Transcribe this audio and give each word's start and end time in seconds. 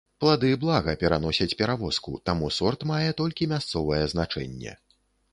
Плады 0.23 0.47
блага 0.61 0.93
пераносяць 1.01 1.57
перавозку, 1.59 2.13
таму 2.29 2.49
сорт 2.55 2.85
мае 2.93 3.11
толькі 3.19 3.49
мясцовае 3.53 4.01
значэнне. 4.15 4.73